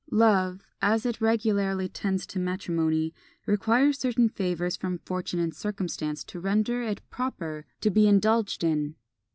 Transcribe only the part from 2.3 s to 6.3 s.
matrimony, requires certain favours from fortune and circumstances